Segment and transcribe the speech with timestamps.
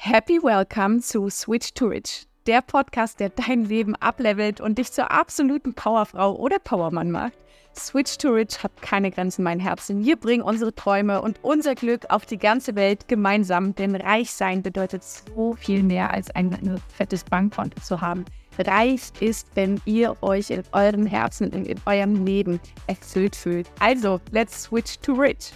[0.00, 5.10] Happy Welcome zu Switch to Rich, der Podcast, der dein Leben ablevelt und dich zur
[5.10, 7.32] absoluten Powerfrau oder Powermann macht.
[7.76, 10.04] Switch to Rich hat keine Grenzen, mein Herzen.
[10.04, 14.62] Wir bringen unsere Träume und unser Glück auf die ganze Welt gemeinsam, denn reich sein
[14.62, 18.24] bedeutet so viel mehr als ein fettes Bankkonto zu haben.
[18.56, 23.68] Reich ist, wenn ihr euch in euren Herzen und in eurem Leben erfüllt fühlt.
[23.80, 25.50] Also, let's switch to rich.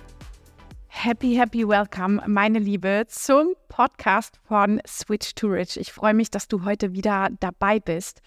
[0.95, 5.77] Happy, happy welcome, meine Liebe, zum Podcast von Switch to Rich.
[5.79, 8.21] Ich freue mich, dass du heute wieder dabei bist.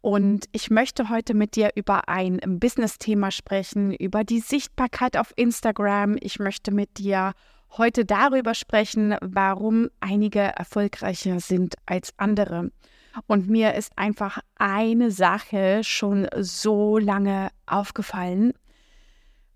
[0.00, 6.16] Und ich möchte heute mit dir über ein Business-Thema sprechen, über die Sichtbarkeit auf Instagram.
[6.20, 7.32] Ich möchte mit dir
[7.76, 12.72] heute darüber sprechen, warum einige erfolgreicher sind als andere.
[13.28, 18.52] Und mir ist einfach eine Sache schon so lange aufgefallen.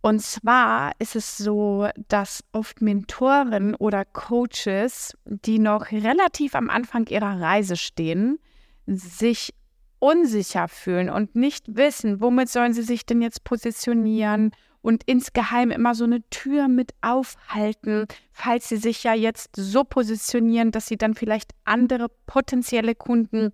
[0.02, 7.06] Und zwar ist es so, dass oft Mentoren oder Coaches, die noch relativ am Anfang
[7.08, 8.38] ihrer Reise stehen,
[8.86, 9.52] sich
[9.98, 14.52] unsicher fühlen und nicht wissen, womit sollen sie sich denn jetzt positionieren
[14.82, 20.70] und insgeheim immer so eine Tür mit aufhalten, falls sie sich ja jetzt so positionieren,
[20.70, 23.52] dass sie dann vielleicht andere potenzielle Kunden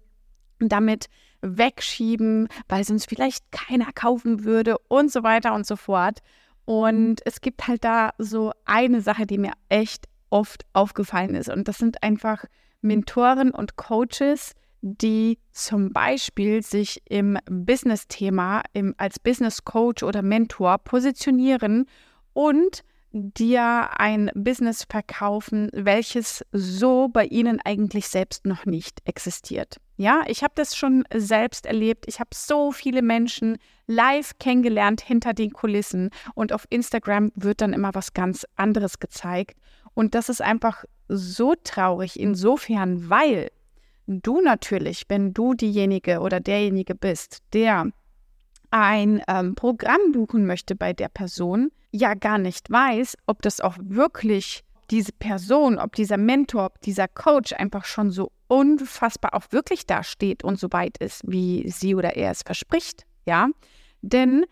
[0.60, 1.06] damit
[1.42, 6.20] wegschieben, weil sonst vielleicht keiner kaufen würde und so weiter und so fort.
[6.66, 11.48] Und es gibt halt da so eine Sache, die mir echt oft aufgefallen ist.
[11.48, 12.44] Und das sind einfach
[12.82, 18.62] Mentoren und Coaches, die zum Beispiel sich im Business-Thema
[18.98, 21.86] als Business Coach oder Mentor positionieren
[22.34, 29.76] und dir ein Business verkaufen, welches so bei ihnen eigentlich selbst noch nicht existiert.
[29.96, 32.04] Ja, ich habe das schon selbst erlebt.
[32.08, 37.72] Ich habe so viele Menschen live kennengelernt hinter den Kulissen und auf Instagram wird dann
[37.72, 39.56] immer was ganz anderes gezeigt.
[39.94, 43.50] Und das ist einfach so traurig insofern, weil
[44.06, 47.90] du natürlich, wenn du diejenige oder derjenige bist, der
[48.70, 53.76] ein ähm, Programm buchen möchte bei der Person, ja gar nicht weiß, ob das auch
[53.80, 59.86] wirklich diese Person, ob dieser Mentor, ob dieser Coach einfach schon so unfassbar auch wirklich
[59.86, 63.04] dasteht und so weit ist, wie sie oder er es verspricht.
[63.24, 63.48] Ja,
[64.02, 64.44] denn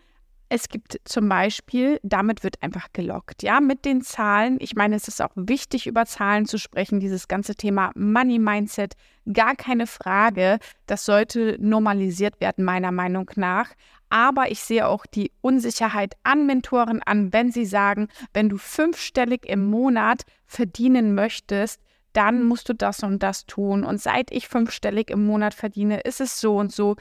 [0.49, 4.57] es gibt zum Beispiel, damit wird einfach gelockt, ja, mit den Zahlen.
[4.59, 8.93] Ich meine, es ist auch wichtig, über Zahlen zu sprechen, dieses ganze Thema Money Mindset,
[9.31, 10.59] gar keine Frage.
[10.85, 13.71] Das sollte normalisiert werden, meiner Meinung nach.
[14.09, 19.45] Aber ich sehe auch die Unsicherheit an Mentoren an, wenn sie sagen, wenn du fünfstellig
[19.47, 21.81] im Monat verdienen möchtest,
[22.13, 23.83] dann musst du das und das tun.
[23.83, 26.95] Und seit ich fünfstellig im Monat verdiene, ist es so und so.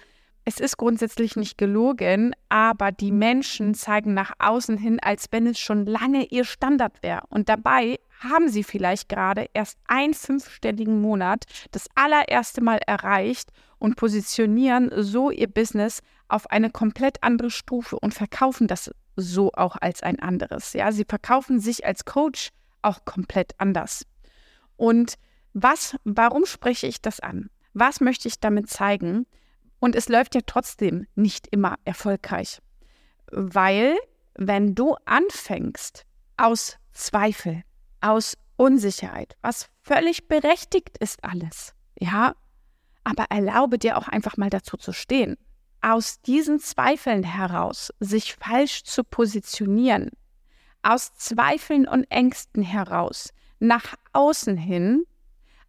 [0.47, 5.59] Es ist grundsätzlich nicht gelogen, aber die Menschen zeigen nach außen hin, als wenn es
[5.59, 7.23] schon lange ihr Standard wäre.
[7.31, 13.97] Und dabei haben sie vielleicht gerade erst einen fünfstelligen Monat das allererste Mal erreicht und
[13.97, 20.03] positionieren so ihr Business auf eine komplett andere Stufe und verkaufen das so auch als
[20.03, 20.75] ein anderes.
[20.75, 22.51] Ja, sie verkaufen sich als Coach
[22.83, 24.05] auch komplett anders.
[24.77, 25.15] Und
[25.55, 27.49] was, warum spreche ich das an?
[27.73, 29.27] Was möchte ich damit zeigen?
[29.85, 32.63] Und es läuft ja trotzdem nicht immer erfolgreich,
[33.31, 33.99] weil
[34.33, 36.07] wenn du anfängst
[36.39, 37.65] aus Zweifel,
[38.01, 42.35] aus Unsicherheit, was völlig berechtigt ist alles, ja,
[43.05, 45.37] aber erlaube dir auch einfach mal dazu zu stehen
[45.83, 50.13] aus diesen Zweifeln heraus sich falsch zu positionieren,
[50.83, 55.05] aus Zweifeln und Ängsten heraus nach außen hin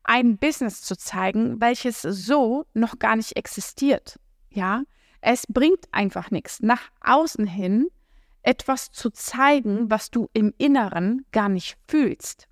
[0.06, 4.20] ein Business zu zeigen, welches so noch gar nicht existiert.
[4.50, 4.84] Ja,
[5.22, 7.88] es bringt einfach nichts, nach außen hin
[8.44, 12.48] etwas zu zeigen, was du im Inneren gar nicht fühlst.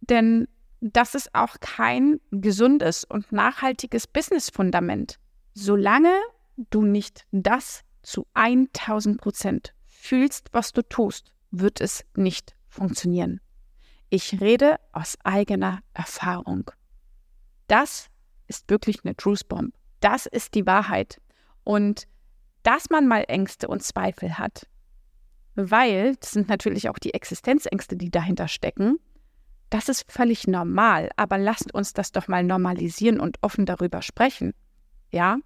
[0.00, 0.46] Denn
[0.80, 5.18] das ist auch kein gesundes und nachhaltiges Business-Fundament.
[5.54, 6.14] Solange
[6.56, 13.40] du nicht das zu 1000 Prozent fühlst, was du tust, wird es nicht funktionieren.
[14.14, 16.70] Ich rede aus eigener Erfahrung.
[17.66, 18.10] Das
[18.46, 19.74] ist wirklich eine Truth Bomb.
[19.98, 21.20] Das ist die Wahrheit.
[21.64, 22.06] Und
[22.62, 24.68] dass man mal Ängste und Zweifel hat,
[25.56, 29.00] weil das sind natürlich auch die Existenzängste, die dahinter stecken,
[29.68, 31.10] das ist völlig normal.
[31.16, 34.54] Aber lasst uns das doch mal normalisieren und offen darüber sprechen.
[35.10, 35.38] Ja?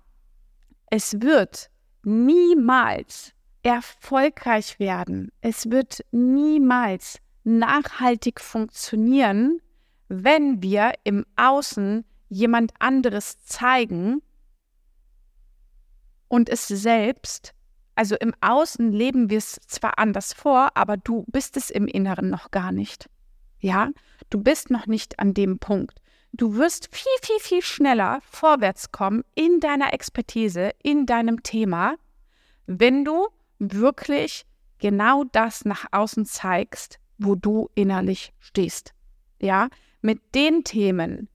[0.90, 1.70] Es wird
[2.02, 3.32] niemals
[3.62, 5.32] erfolgreich werden.
[5.40, 9.60] Es wird niemals nachhaltig funktionieren,
[10.08, 14.22] wenn wir im Außen jemand anderes zeigen
[16.28, 17.54] und es selbst,
[17.94, 22.30] also im Außen leben wir es zwar anders vor, aber du bist es im Inneren
[22.30, 23.08] noch gar nicht.
[23.60, 23.90] Ja,
[24.30, 26.00] du bist noch nicht an dem Punkt.
[26.32, 31.96] du wirst viel, viel, viel schneller vorwärts kommen in deiner Expertise, in deinem Thema,
[32.66, 33.28] wenn du
[33.58, 34.44] wirklich
[34.78, 38.94] genau das nach außen zeigst, wo du innerlich stehst.
[39.40, 39.68] Ja,
[40.00, 41.28] mit den Themen,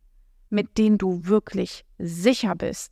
[0.50, 2.92] mit denen du wirklich sicher bist.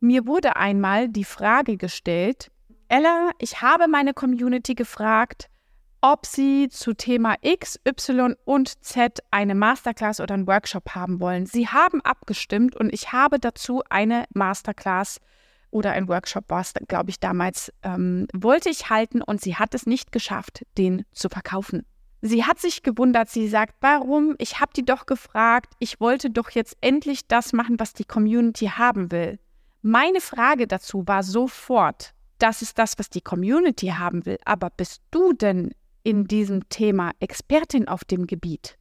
[0.00, 2.50] Mir wurde einmal die Frage gestellt,
[2.88, 5.48] Ella, ich habe meine Community gefragt,
[6.00, 11.46] ob sie zu Thema X, Y und Z eine Masterclass oder einen Workshop haben wollen.
[11.46, 15.18] Sie haben abgestimmt und ich habe dazu eine Masterclass
[15.70, 19.86] oder ein Workshop war glaube ich, damals, ähm, wollte ich halten und sie hat es
[19.86, 21.84] nicht geschafft, den zu verkaufen.
[22.22, 24.34] Sie hat sich gewundert, sie sagt, warum?
[24.38, 28.66] Ich habe die doch gefragt, ich wollte doch jetzt endlich das machen, was die Community
[28.66, 29.38] haben will.
[29.82, 35.02] Meine Frage dazu war sofort, das ist das, was die Community haben will, aber bist
[35.10, 35.72] du denn
[36.02, 38.76] in diesem Thema Expertin auf dem Gebiet?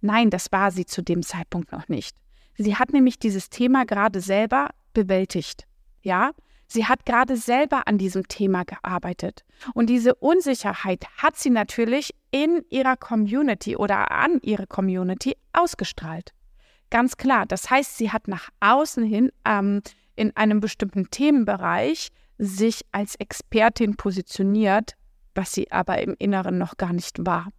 [0.00, 2.16] Nein, das war sie zu dem Zeitpunkt noch nicht.
[2.56, 5.66] Sie hat nämlich dieses Thema gerade selber bewältigt.
[6.02, 6.32] Ja,
[6.66, 9.44] sie hat gerade selber an diesem Thema gearbeitet.
[9.74, 16.32] Und diese Unsicherheit hat sie natürlich in ihrer Community oder an ihre Community ausgestrahlt.
[16.90, 17.46] Ganz klar.
[17.46, 19.82] Das heißt, sie hat nach außen hin ähm,
[20.16, 22.08] in einem bestimmten Themenbereich
[22.38, 24.94] sich als Expertin positioniert,
[25.36, 27.50] was sie aber im Inneren noch gar nicht war.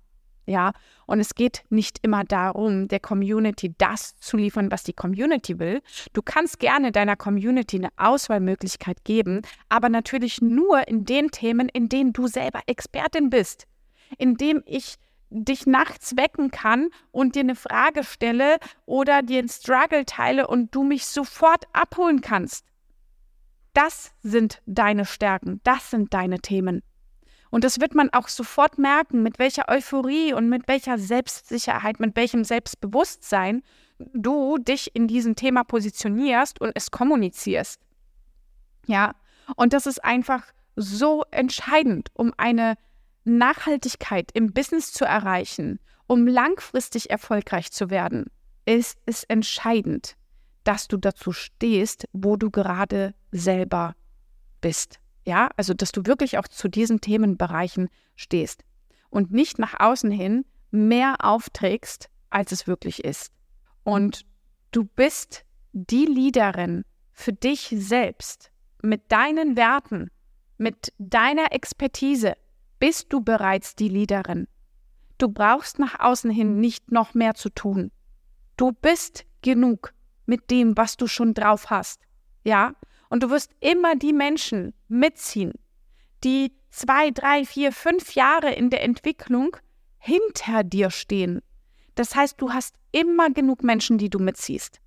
[0.46, 0.74] Ja,
[1.08, 5.82] und es geht nicht immer darum, der Community das zu liefern, was die Community will.
[6.12, 11.88] Du kannst gerne deiner Community eine Auswahlmöglichkeit geben, aber natürlich nur in den Themen, in
[11.88, 13.68] denen du selber Expertin bist.
[14.18, 14.96] Indem ich
[15.30, 20.74] dich nachts wecken kann und dir eine Frage stelle oder dir einen Struggle teile und
[20.74, 22.66] du mich sofort abholen kannst.
[23.74, 26.82] Das sind deine Stärken, das sind deine Themen.
[27.50, 32.16] Und das wird man auch sofort merken, mit welcher Euphorie und mit welcher Selbstsicherheit, mit
[32.16, 33.64] welchem Selbstbewusstsein
[33.98, 37.82] du dich in diesem Thema positionierst und es kommunizierst.
[38.88, 39.16] Ja,
[39.56, 40.44] und das ist einfach
[40.76, 42.76] so entscheidend, um eine
[43.26, 48.26] Nachhaltigkeit im Business zu erreichen, um langfristig erfolgreich zu werden,
[48.66, 50.16] ist es entscheidend,
[50.64, 53.96] dass du dazu stehst, wo du gerade selber
[54.62, 55.00] bist.
[55.26, 58.64] Ja, also dass du wirklich auch zu diesen Themenbereichen stehst
[59.10, 63.32] und nicht nach außen hin mehr aufträgst, als es wirklich ist.
[63.84, 64.26] Und
[64.72, 68.52] du bist die Leaderin für dich selbst
[68.82, 70.12] mit deinen Werten,
[70.58, 72.36] mit deiner Expertise
[72.80, 74.48] bist du bereits die Leaderin.
[75.18, 77.92] Du brauchst nach außen hin nicht noch mehr zu tun.
[78.58, 79.94] Du bist genug
[80.26, 82.02] mit dem, was du schon drauf hast.
[82.44, 82.74] Ja,
[83.10, 85.54] und du wirst immer die Menschen mitziehen,
[86.24, 89.56] die zwei, drei, vier, fünf Jahre in der Entwicklung
[89.98, 91.42] hinter dir stehen.
[91.96, 94.80] Das heißt, du hast immer genug Menschen, die du mitziehst.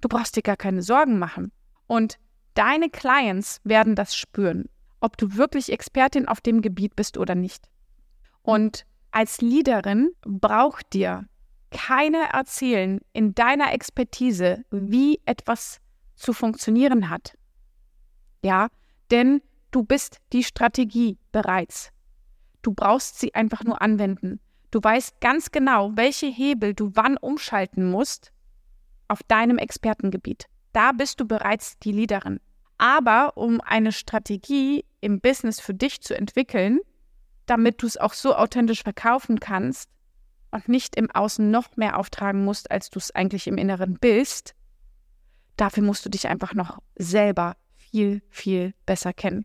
[0.00, 1.52] Du brauchst dir gar keine Sorgen machen.
[1.86, 2.18] Und
[2.54, 4.68] deine Clients werden das spüren,
[5.04, 7.68] ob du wirklich Expertin auf dem Gebiet bist oder nicht.
[8.40, 11.26] Und als Leaderin braucht dir
[11.70, 15.78] keiner erzählen in deiner Expertise, wie etwas
[16.14, 17.36] zu funktionieren hat.
[18.42, 18.68] Ja,
[19.10, 19.42] denn
[19.72, 21.90] du bist die Strategie bereits.
[22.62, 24.40] Du brauchst sie einfach nur anwenden.
[24.70, 28.32] Du weißt ganz genau, welche Hebel du wann umschalten musst
[29.08, 30.46] auf deinem Expertengebiet.
[30.72, 32.40] Da bist du bereits die Leaderin.
[32.78, 36.80] Aber um eine Strategie im Business für dich zu entwickeln,
[37.46, 39.90] damit du es auch so authentisch verkaufen kannst
[40.50, 44.54] und nicht im Außen noch mehr auftragen musst, als du es eigentlich im Inneren bist,
[45.56, 49.44] dafür musst du dich einfach noch selber viel, viel besser kennen.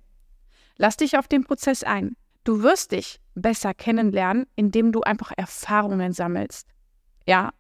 [0.78, 2.16] Lass dich auf den Prozess ein.
[2.46, 6.70] Du wirst dich besser kennenlernen, indem du einfach Erfahrungen sammelst.
[7.28, 7.54] Ja,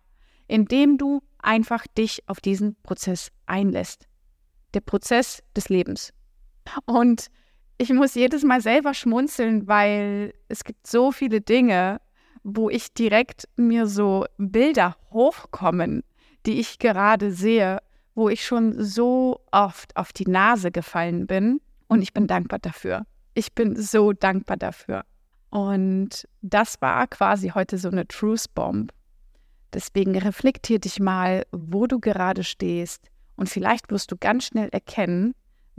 [0.47, 4.07] indem du einfach dich auf diesen Prozess einlässt.
[4.73, 6.13] Der Prozess des Lebens.
[6.85, 7.29] Und
[7.79, 11.99] ich muss jedes Mal selber schmunzeln, weil es gibt so viele Dinge,
[12.43, 16.03] wo ich direkt mir so Bilder hochkommen,
[16.45, 17.79] die ich gerade sehe
[18.19, 21.61] wo ich schon so oft auf die Nase gefallen bin.
[21.87, 23.05] Und ich bin dankbar dafür.
[23.33, 25.05] Ich bin so dankbar dafür.
[25.49, 28.91] Und das war quasi heute so eine Truth Bomb.
[29.73, 33.09] Deswegen reflektier dich mal, wo du gerade stehst.
[33.37, 35.33] Und vielleicht wirst du ganz schnell erkennen,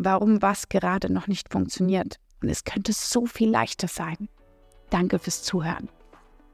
[0.04, 2.16] warum was gerade noch nicht funktioniert.
[2.42, 4.28] Und es könnte so viel leichter sein.
[4.90, 5.88] Danke fürs Zuhören.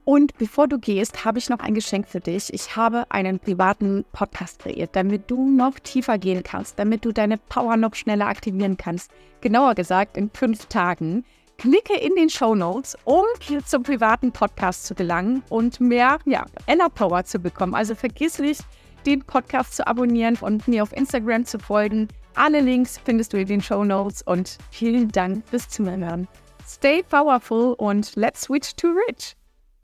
[0.07, 2.53] Und bevor du gehst, habe ich noch ein Geschenk für dich.
[2.53, 7.37] Ich habe einen privaten Podcast kreiert, damit du noch tiefer gehen kannst, damit du deine
[7.37, 9.11] Power noch schneller aktivieren kannst.
[9.41, 11.25] Genauer gesagt, in fünf Tagen.
[11.57, 13.25] Klicke in den Show Notes, um
[13.65, 17.75] zum privaten Podcast zu gelangen und mehr ja, Inner Power zu bekommen.
[17.75, 18.61] Also vergiss nicht,
[19.05, 22.07] den Podcast zu abonnieren und mir auf Instagram zu folgen.
[22.37, 26.27] Alle Links findest du in den Show Notes und vielen Dank fürs Zuhören.
[26.67, 29.35] Stay powerful und let's switch to rich.